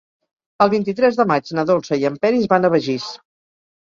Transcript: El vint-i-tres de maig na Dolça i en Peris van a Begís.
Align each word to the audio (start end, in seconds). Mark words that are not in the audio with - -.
El 0.65 0.69
vint-i-tres 0.73 1.19
de 1.19 1.25
maig 1.31 1.51
na 1.57 1.65
Dolça 1.71 1.99
i 2.05 2.07
en 2.09 2.17
Peris 2.23 2.47
van 2.55 2.65
a 2.67 2.73
Begís. 2.77 3.07